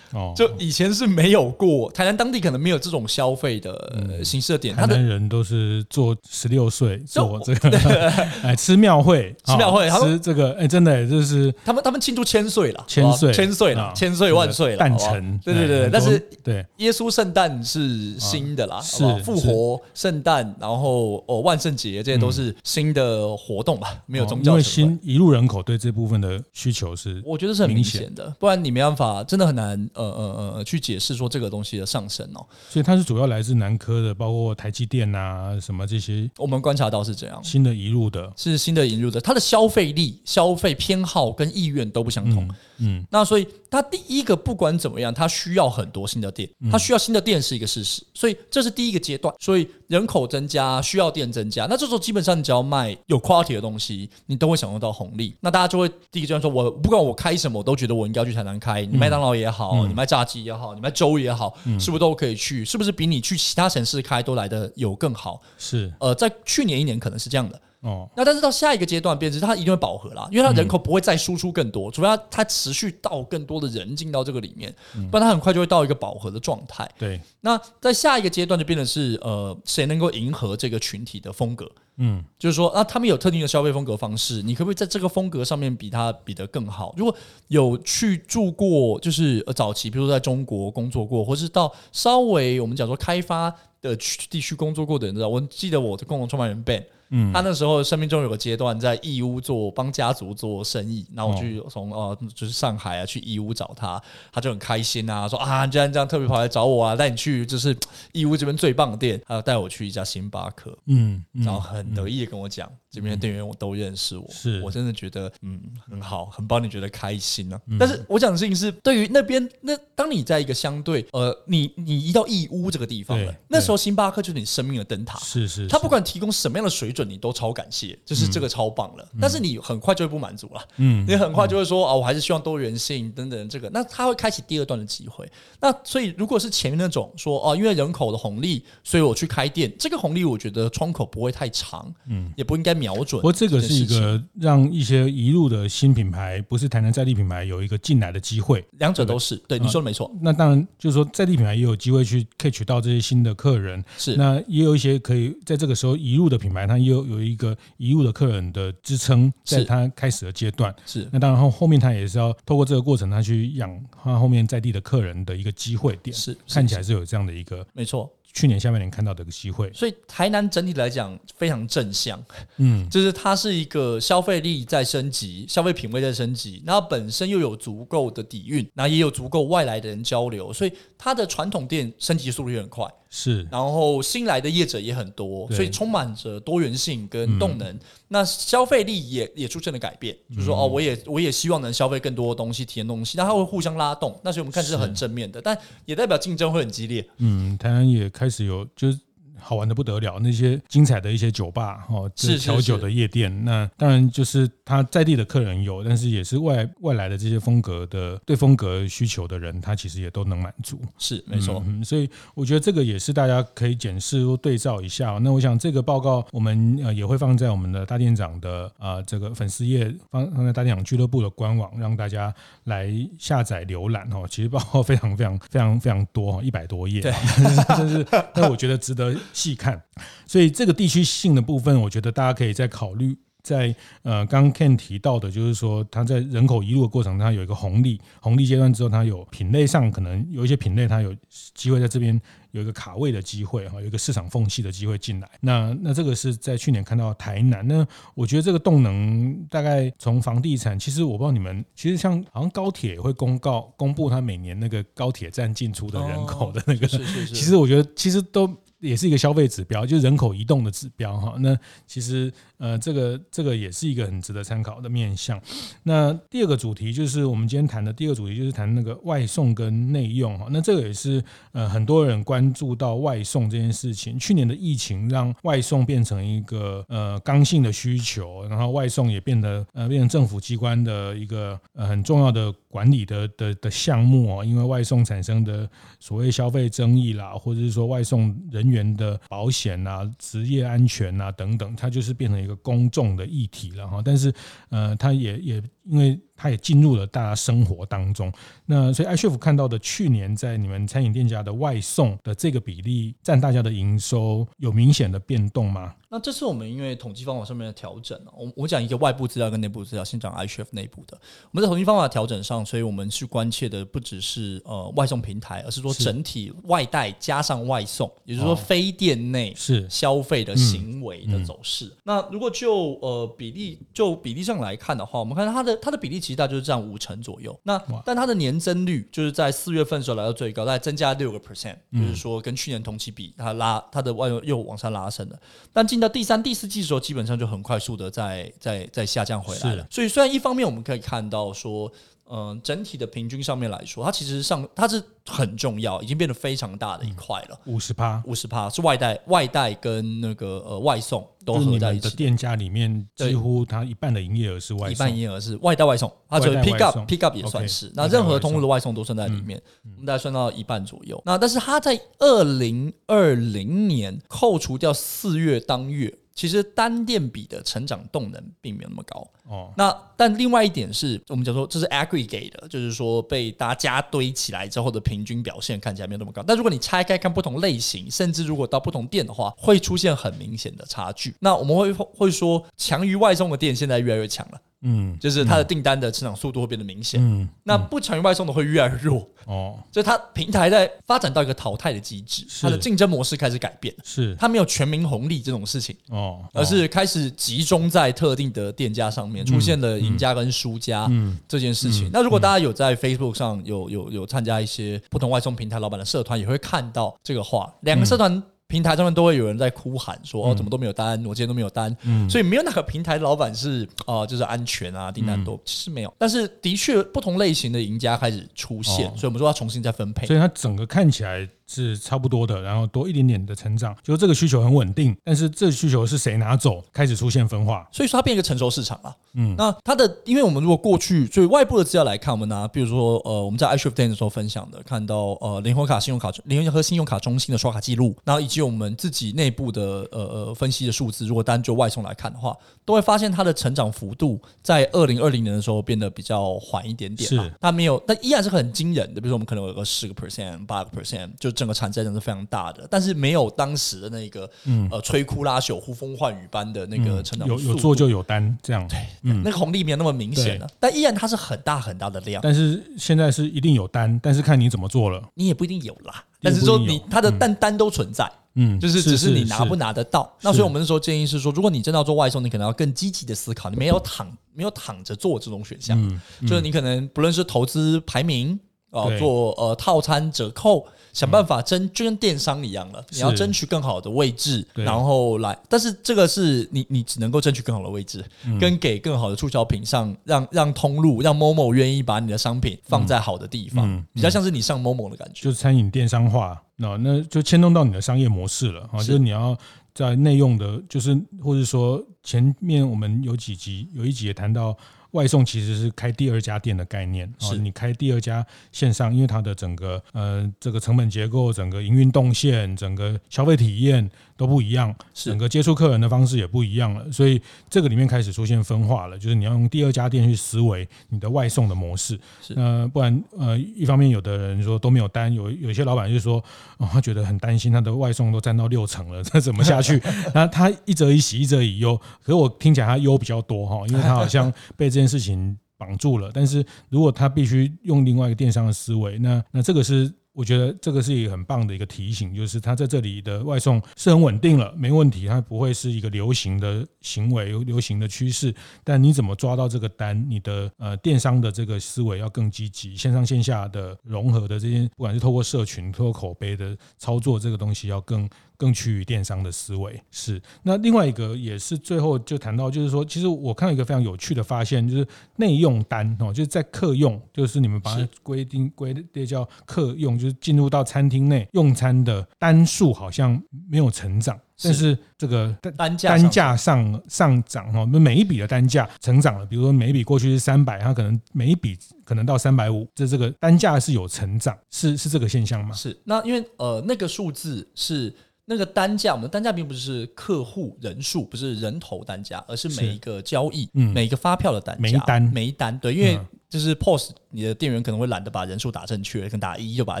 [0.12, 4.74] 哦，就以前是没有过，台南当地可能没有这种消费的形式的点。
[4.74, 8.10] 台南人都是做十六岁做这个，
[8.42, 16.64] 哎，吃庙会， 吃庙会，吃这个，哎，真的就是他们他们庆祝千岁了，千岁千岁了，千岁万岁了，诞辰，对对对，但是对。
[16.78, 24.52] 耶稣圣诞是新的啦，是复活圣诞，然后哦万圣节这些都是新的活动吧，没有宗教。
[24.52, 29.88] 因为新一路人口对这部分的需求是，我觉得是很明显的，不然你没办法，真的很难。
[30.02, 42.44] 呃呃呃，去解释说这个东西的上升哦，所以它是主要来自南科的，包括台积电啊什么这些，我们观察到是这样，新的引入的，是新的引入的，它的消费力、消费偏好跟意愿都不相同。
[42.46, 49.32] 嗯，嗯那所以它第一个不管怎么样，它需要很多新的店，它需要新的店是一个事实，所以这是第一个阶段。
[49.38, 55.34] 所以人口增加，需要店增加，那这时候基本上你只要卖有 quality 的东西，你都会享受到红利。
[55.40, 59.72] 那大家就会第一个阶段说，我不管我开什么，我都觉得我应该要去台南开，你麦当劳也好。
[59.74, 62.64] 嗯你卖炸鸡也好，你卖粥也好，是不是都可以去？
[62.64, 65.40] 是不是比你去其他城市开都来的有更好？
[65.58, 68.08] 是，呃，在去年一年可能是这样的哦。
[68.16, 74.74] 那但是到下一个阶段，变成它一定会饱和啦，因为它人口不会再输出更多，除非它它持续到更多的人进到这个里面，
[75.10, 76.90] 不然它很快就会到一个饱和的状态。
[76.98, 81.70] 对，那在下一个阶段就变成是呃，谁能够迎合这个群体的风格？
[81.96, 86.94] 嗯，就是说啊，他们有特定的消费风格方式，你可不可以在这个风格上面比他比得更好？
[86.96, 87.14] 如果
[87.48, 95.28] 有去住过，就是呃早期，比如说在中国工作过，或是到稍微我们讲说开发的区地区工作过的人，知道？
[95.28, 96.82] 我记得我的共同创办人 Ben。
[97.14, 107.76] 嗯，他那时候生命中有个阶段在义乌做帮家族做生意，然后我去从呃就是上海啊去义乌找他，他就很开心啊，说啊既然这样特别跑来找我啊，带你去就是
[108.12, 114.60] 义乌这边最棒的店，他要带我去一家星巴克，嗯，然后很得意的跟我讲，这边的店员我都认识我，是。
[114.62, 115.58] 我真的觉得嗯
[115.90, 117.76] 很好，很帮你觉得开心呢、啊。
[117.80, 129.08] 但是我讲的事情是，对于那边那当你在一个相对呃，你你移到义乌这个地方了，那时候星巴克就是你生命的灯塔，是是，他不管提供什么样的水准，你都超感谢，就是这个超棒了。
[129.18, 135.26] 但是你很快就会不满足了，嗯，你很快就会说啊，我还是希望多元性等等这个，那他会开启第二段的机会。
[135.58, 142.81] 那所以如果是前面那种说哦，因为人口的红利，所以我去开店，这个红利我觉得窗口不会太长，嗯，也不应该。
[142.82, 148.64] 瞄准，不过这个是一个让一些移入的新品牌，不是台南在地品牌，有一个进来的机会。
[148.78, 150.12] 两者都是对，你说的没错。
[150.20, 153.82] 那当然就是说，在地品牌也有机会去 catch 到这些新的客人。
[153.96, 160.74] 是，那也有一些可以在这个时候移入的品牌，它也有有一个移入的客人的支撑，在它开始的阶段。
[160.84, 163.70] 是，那当然后后面它也是要透过这个过程，它去养
[164.02, 166.14] 它后面在地的客人的一个机会点。
[166.14, 168.10] 是，看起来是有这样的一个没错。
[168.32, 172.22] 去年下半年看到的一个机会，所以台南整体来讲非常正向，
[172.56, 182.86] 嗯， 就是它是一个消费力在升级，消费品味在升级，然后本身又有足够的底蕴，然后也有足够外来的人交流，所以它的传统店升级速度也很快。
[183.14, 187.78] 是，然后新来的业者也很多，所以充满着多元性跟动能。
[188.08, 194.18] 那消费力也也出现了改变，就是说哦，我也我也希望能消费更多的东西，体验东西，那它会互相拉动。
[194.24, 197.06] 那所以我们看是很正面的，但也代表竞争会很激烈。
[197.18, 199.00] 嗯，台湾也开始有就是。
[199.42, 203.30] 好玩的不得了，那些精彩的一些酒吧哦，是调酒的夜店。
[203.30, 210.80] 是是是，那当然就是他在地的客人有，但是也是外外来的这些风格的对风格需求的人，他其实也都能满足。
[210.98, 215.18] 是没错，嗯，所以我觉得这个也是大家可以检视或对照一下。
[215.22, 224.26] 那我想这个报告我们呃也会放在我们的大店长的啊这个粉丝页，放放在大店长俱乐部的官网，让大家来下载浏览哦。
[224.28, 227.12] 其实报告非常非常非常非常多，一百多页，对，
[227.68, 229.14] 但是但我觉得值得。
[229.32, 229.82] 细看，
[230.26, 233.16] 所以这个地区性的部分，我觉得大家可以再考虑。
[233.42, 241.12] 在呃，刚刚 Ken 提到的，就是说它在人口移入的过程，它有一个红利，红利阶段之后，它有品类上可能有一些品类，它有
[241.52, 242.20] 机会在这边
[242.52, 245.28] 有一个卡位的机会哈，有一个市场缝隙的机会进来。
[245.40, 258.48] 那那这个是在去年看到台南，那我觉得这个动能大概从房地产，其实我不知道你们，其实像好像高铁也会公告公布它每年那个高铁站进出的人口的那个，是是是，其实我觉得其实都。
[258.82, 261.36] 也是一个消费指标，就是人口移动的指标哈。
[261.38, 265.40] 那其实呃，这个这个也是一个很值得参考的面向。
[265.84, 270.48] 那第二个主题就是我们今天谈的第二个主题，就是谈那个外送跟内用哈。
[270.50, 274.18] 那这个也是呃很多人关注到外送这件事情。
[274.18, 284.44] 去年的疫情让外送变成一个呃刚性的需求，然后外送也变得呃变成政府机关的一个呃很重要的管理的的的项目哦。
[284.44, 285.68] 因为外送产生的
[286.00, 294.02] 所谓消费争议啦，或者是说外送人员的保险啊、职业安全啊等等，它就是变成一个公众的议题了哈。
[294.04, 294.32] 但是，
[294.70, 296.18] 呃，它也也因为。
[296.42, 298.32] 它也进入了大家生活当中，
[298.66, 305.94] 那所以 iChef 看到的去年在你们餐饮店家的外送的这个比例占大家的营收有明显的变动吗？
[306.08, 308.20] 那这是我们因为统计方法上面的调整。
[308.36, 311.16] 我我讲一个外部资料跟内部资料，先讲 iChef 内部的。
[311.44, 321.90] 我们在统计方法调整上，所以我们去关切的不只是呃外送平台，而是说整体外带加上外送，也就是说非店内是消费的行为的走势。
[322.02, 326.31] 那如果就呃比例就比例上来看的话，我们看它的它的比例其实。
[326.34, 335.38] 大就是占五成左右，那但它的年增率就是在四月份的时候来到最高，大概增加六个 percent，就是说跟去年同期比，它拉它的外又又往上拉升了。
[335.72, 339.86] 但进到第三、第四季的时候，基本上就很快速的在在在下降回来了。
[339.90, 341.92] 所以虽然一方面我们可以看到说。
[342.30, 347.60] 嗯，整体的平均上面来说，它其实上它是很重要，已经变得非常大的一块了。
[347.66, 352.08] 五十趴，五十趴是外带，外带跟那个呃外送都合在一起。
[352.08, 357.90] 的店家里面，几乎它一半的营业额是外送，一半营业额是外带外送，它就是 pick up pick up 也算是。
[357.90, 361.20] Okay, 那任何通路的外送都算在里面，我们大概算到一半左右。
[361.26, 366.16] 那但是它在二零二零年扣除掉四月当月。
[366.34, 369.72] 其实单店比的成长动能并没有那么高哦。
[369.76, 376.42] 那但另外一点是我们讲说这是 aggregate 的，就是说被大家堆起来之后的平均表现看起来没有那么高。
[376.46, 381.34] 但如果你拆开看不同类型，甚至如果到不同店的话，会出现很明显的差距。
[381.40, 384.60] 那我们会会说强于外送的店现在越来越强了。
[384.84, 387.20] 嗯，就是它的订单的成长速度会变得明显。
[387.22, 389.24] 嗯，那不强于外送的会越来越弱。
[389.46, 393.94] 哦，就是它平台在发展到一个淘汰的机制，它的竞争模式开始改变。
[394.02, 395.96] 是，它没有全民红利这种事情。
[396.08, 401.10] 哦，而是开始集中在特定的店家上面，出现了赢家跟输家
[401.48, 402.10] 这件事情。
[402.12, 408.42] 那如果大家有在 Facebook 上有有有参加一些不同外送平台老板的社团，也会看到这个话，两个社团。
[408.68, 416.14] 平台上面都会有人在哭喊说：“哦，怎么都没有单，我今天都没有单。”嗯，所以没有哪个平台的老板是哦，就是安全啊，订单多，其实没有。
[416.16, 420.26] 但是的确，不同类型的赢家开始出现，所以我们说要重新再分配。
[420.26, 421.46] 所以它整个看起来。
[421.72, 429.16] 是差不多的，然后多一点点的成长，就这个需求很稳定，但是这个需求是谁拿走，开始出现分化，所以说它变一个成熟市场了。
[429.34, 442.54] 嗯，那它的，因为我们如果过去，所以外部的资料来看，我们拿，比如说呃，我们在 iShift 的时候分享的，看到呃，联合卡信用卡联合信用卡中心的刷卡记录，然后以及我们自己内部的呃呃分析的数字，如果单就外送来看的话，
[442.84, 449.20] 都会发现它的成长幅度在二零二零年的时候变得比较缓一点点，是它没有，但依然是很惊人的。
[449.20, 452.42] 比如说我们可能有个十个 percent、八个 percent，就整个产值真的是非常。
[452.50, 457.50] 大的，但是没有当时的那个，嗯，呃，摧枯拉朽、呼风唤雨般的那个成长、嗯。
[457.50, 462.42] 有有做就有单，这样对，嗯，那个红利没有那么明显了，但依然它是很大很大的量。
[462.42, 466.24] 但是现在是一定有单，但是看你怎么做了，你也不一定有啦。
[466.42, 470.30] 但是说你它的单单都存在，嗯，就是只是你拿不拿得到。
[470.42, 478.58] 那所以我们那时候建议是说，如果你真的要做外送，你可能要更积极的思考，你没有躺没有躺着做这种选项，嗯嗯、就是你可能不论是投资排名。
[478.92, 483.02] 哦，做呃套餐折扣，想办法争，就跟电商一样了。
[483.10, 485.58] 你要争取更好的位置，然后来。
[485.66, 488.22] 但是这个是你，你只能够争取更好的位置，
[488.60, 495.42] 跟给更好的促销品上，让让通路，让 Momo 愿意把你的商品放在好的地方，比较像是你上 Momo 的感觉。
[495.44, 498.98] 就是餐饮电商化，那那就牵动到你的商业模式了啊。
[498.98, 499.56] 就是你要
[499.94, 504.76] 在内用的，就是或者说前面我们有几集有一集也谈到。
[505.12, 507.56] 外送其实是开第二家店的概念，是。
[507.56, 517.40] 你开第二家线上，因为它的整个呃这个成本结构、整个营运动线、整个消费体验都不一样，整个接触客人的方式也不一样了，所以
[517.70, 522.18] 这个里面开始出现分化了，就是你要用第二家店去思维你的外送的模式，
[522.56, 526.42] 呃，不然呃一方面有的人说都没有单，有有些老板就说
[526.78, 530.02] 哦他觉得很担心他的外送都占到六成了， 这怎么下去？
[530.34, 540.12] 那他一则以喜一则以忧，可是我听起来他忧比较多哈，因为他好像被这件事情绑住了，但是如果他必须用另外一个电商的思维，那那这个是。
[540.34, 548.54] 我觉得这个是一个很棒的一个提醒，就是它在这里的外送是很稳定了，没问题，它不会是一个流行的行为、流行的趋势。
[548.82, 550.24] 但你怎么抓到这个单？
[550.30, 558.26] 你的呃电商的这个思维要更积极，线上线下的融合的这些，不管是透过社群、透过口碑的操作，这个东西要更。
[558.62, 560.40] 更趋于电商的思维是。
[560.62, 565.04] 那另外一个也是最后就谈到，就是说，其实我看到一个非常有趣的发现，就是
[565.34, 585.74] 内用单哦，就是在客用，就是你们把它规定归列叫客用，就是进入到餐厅内用餐的单数好像没有成长，但是这个单价单价上上涨哦，每一笔的单价成长了，比如说每一笔过去是三百，它可能每一笔可能到三百五，这这个单价是有成长，是是这个现象吗？
[585.74, 586.00] 是。
[586.04, 588.14] 那因为呃那个数字是。
[588.52, 596.18] 那个单价，我们的单价并不是客户人数，不是人头单价，而是每一个交易，嗯、每一个发票的单价，每一单，每一单，对，因为。
[596.52, 600.00] 就是 POS，你的店员可能会懒得把人数打正确，可能打一就把它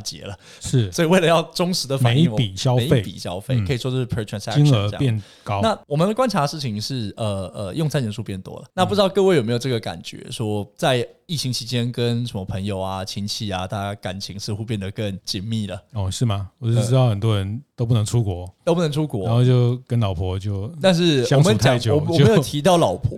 [0.02, 0.36] 结了。
[0.60, 5.62] 是， 所以为了要忠实的反映每一笔消费，每一笔消费可以说是 per transaction 金额变高。
[5.62, 8.66] 那我们观察的事情是，呃呃，用餐人数变多了。
[8.74, 10.26] 那不知道各位有没有这个感觉？
[10.30, 15.80] 说在疫情期间，跟什么朋友啊、亲戚啊，大家感情似乎变得更紧密了。
[15.94, 16.50] 哦，是吗？
[16.58, 23.16] 我就知道很多人都不能出国，都不能出国，然后就跟老婆就，但是我们讲，我我没有提到老婆，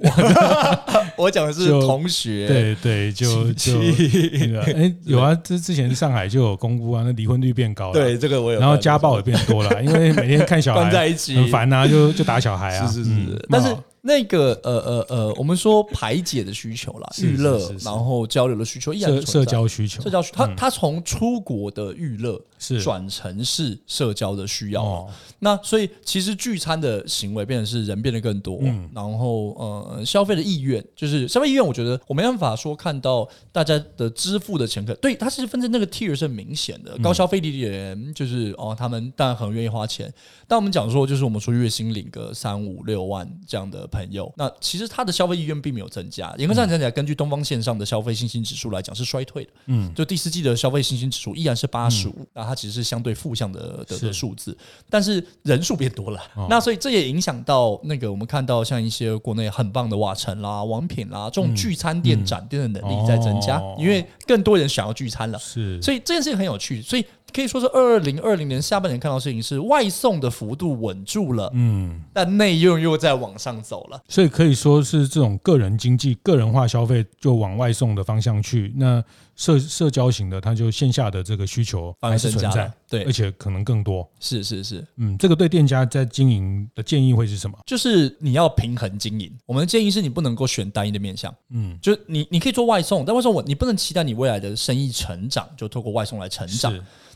[1.16, 3.23] 我讲的是同学，对对，就
[3.54, 3.80] 就。
[4.74, 7.92] 哎，有啊，这之前上海就有公布啊，那离婚率变高了。
[7.92, 8.60] 对，这个我有。
[8.60, 12.86] 然后家暴也变多了，因为每天看小孩 在一起很烦啊，就就打小孩啊。
[12.86, 13.74] 是是是，但是。
[14.06, 19.32] 那个呃呃呃，我们说排解的需求啦，娱乐，然后交流的需求，依然存在。
[19.32, 24.82] 社交需求，社交需求，他他从出国的娱乐是转成是社交的需要。
[24.82, 40.12] 哦那所以其实聚餐的行为变成是人变得更多，嗯然后呃消费的意愿就是消费意愿，我觉得我没办法说看到大家的支付的钱，可对它是分成那个 tier 是很明显的，高消费力的人就是哦，他们当然很愿意花钱。
[40.46, 43.88] 但我们讲说，就是我们说月薪领个三五六万这样的。
[43.94, 46.34] 朋友，那其实他的消费意愿并没有增加。
[46.36, 49.50] 严格上讲起来，根据东方线上的消费信心指数来讲，是衰退的。
[49.66, 54.56] 嗯，就第四季的消费信心指数依然是八十五，那它其实是相对负向的的数字，
[54.90, 56.20] 但是人数变多了。
[56.50, 65.38] 那所以这也影响到那个我们看到像一些国内很棒的瓦城啦、王品啦这种聚餐店展店的能力在增加，因为更多人想要聚餐了。
[65.38, 66.82] 是，所以这件事情很有趣。
[66.82, 67.06] 所以。
[67.34, 78.72] 可以说是二零二零年下半年看到事情是外送的幅度稳住了，嗯，但内用又在往上走了，所以可以说是这种个人经济、个人化消费就往外送的方向去。
[78.76, 79.02] 那
[79.34, 84.08] 社社交型的，它就线下的这个需求还是存在，对，而且可能更多。
[84.20, 87.58] 是是是，嗯，这个对店家在经营的建议会是什么？
[87.66, 89.28] 就是你要平衡经营。
[89.44, 96.72] 我们的建议是你不能够选单一的面向，嗯，就你你可以做外送，但外送我你不能期待你未来的生意成长就透过外送来成长。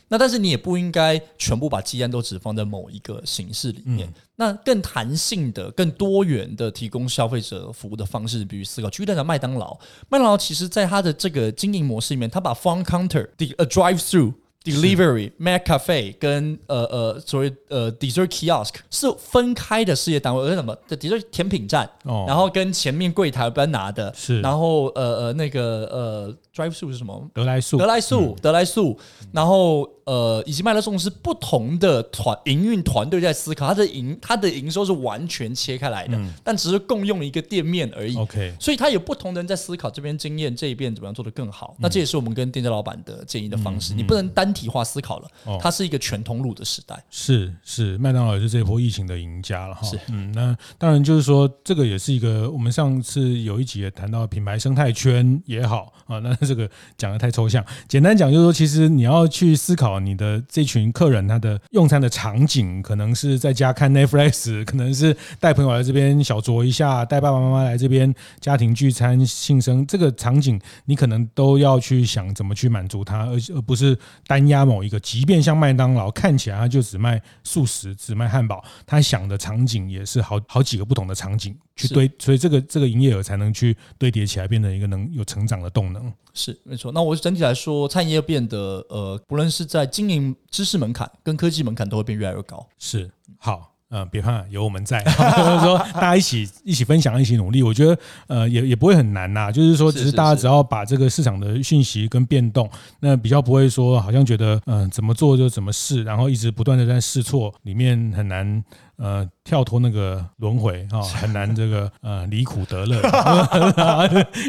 [0.09, 4.07] 那但是你也不应该全部把鸡蛋都只放在某一个形式里面。
[4.09, 8.89] 嗯、那更弹性的、更多元的提供消费者服务的方式，比如思考。
[8.89, 9.77] 举例来讲，麦当劳，
[10.09, 14.33] 麦当劳其实在它的这个经营模式里面，它把 front counter 的 a drive through
[14.71, 27.29] delivery Mac Cafe 跟呃呃所谓呃 dessert kiosk 是分开的事业单位，而什么的 dessert 甜品站，哦、然后跟前面柜台搬拿的，是然后呃呃那个呃 drive through 是什么？
[27.33, 28.97] 德莱素，德莱素，德莱素，
[29.31, 29.89] 然后。
[30.09, 38.17] 呃，以及麦乐送是不同的团营运团队在思考，它的营它的营收是完全切开来的，嗯、但只是共用一个店面而已。
[38.17, 41.75] OK，所以它有不同的人在思考这边经验这一边怎么样做得更好。
[41.77, 43.93] 嗯、那这也是我们跟店家老板的建议的方式。
[43.93, 47.01] 你不能单体化思考了，哦、它是一个全通路的时代。
[47.09, 49.87] 是是，麦当劳也是这波疫情的赢家了哈。
[49.87, 56.19] 是嗯，那当然就是说，这个也是一个我们上次有一集也谈到品牌生态圈也好啊。
[56.23, 60.89] 那这个讲的太抽象，简单讲就是说，其实你要去思考你的这群。
[60.91, 74.99] 客人他的用餐的场景可能是在家看 Netflix， 可能是带朋友来这边小酌一下，带爸爸妈妈来这边家庭聚餐庆生，这个场景你可能都要去想怎么去满足他，而而不是单压某一个。
[74.99, 81.57] 即便像麦当劳看起来它就只卖素食，只卖汉堡，它想的场景也是好好几个不同的场景。
[81.75, 86.11] 去堆，所以这个这个营业额才能去堆叠起来，变成一个能有成长的动能。
[86.33, 86.91] 是没错。
[86.91, 92.67] 那我整体来说，餐饮业变得呃，不论是在经营知识门槛跟科技门槛，都会变越来越高。
[92.77, 97.63] 是好，嗯、呃，别怕，有我们在， 就是说大家一起一起分享，一起努力。
[97.63, 99.51] 我觉得呃，也也不会很难呐。
[99.51, 102.69] 就是说，只是大家只要把这个市场的讯息跟变动，
[102.99, 108.63] 那比较不会说好像觉得嗯、呃，怎么做就怎么试，然后一直不断的在试错，里面很难。
[108.99, 112.97] 呃，跳脱那个轮回 啊，很难这个呃离苦得乐。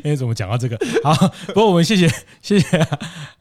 [0.05, 0.76] 因 为 怎么讲到这个？
[1.05, 1.14] 好，
[1.46, 2.09] 不过我们谢谢
[2.42, 2.78] 谢谢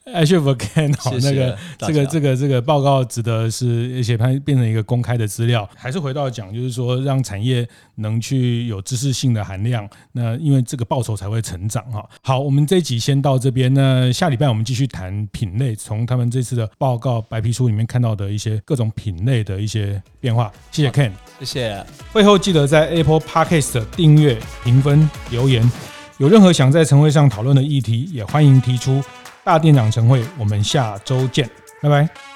[0.05, 5.67] iCHEF Ken 好，那个这个这个这个报告值得是而且它变成一个公开的资料。
[5.75, 7.67] 还是回到讲，就是说让产业
[7.99, 12.07] 能去有知识性的含量，那因为这个报酬才会成长哈。
[12.21, 20.51] 好，我们这一集先到这边，那下礼拜我们继续谈品类，从他们这次的报告白皮书里面看到的一些各种品类的一些变化。
[20.71, 21.11] 谢谢 Ken，。
[21.39, 21.85] 谢谢。
[22.11, 25.69] 会后记得在 Apple Podcast 订阅、评分、留言。
[26.17, 29.01] 有任何想在晨会上讨论的议题，也欢迎提出。
[29.43, 31.49] 大店长晨会，我们下周见，
[31.81, 32.28] 拜拜。